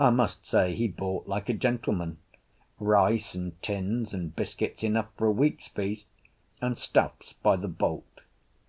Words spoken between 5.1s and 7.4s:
for a week's feast, and stuffs